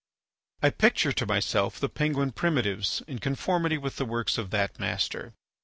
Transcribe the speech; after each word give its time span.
I 0.63 0.71
picture 0.71 1.11
to 1.11 1.27
myself 1.27 1.79
the 1.79 1.87
Penguin 1.87 2.31
primitives 2.31 3.03
in 3.07 3.19
conformity 3.19 3.77
with 3.77 3.97
the 3.97 4.05
works 4.05 4.39
of 4.39 4.49
that 4.49 4.79
master. 4.79 5.35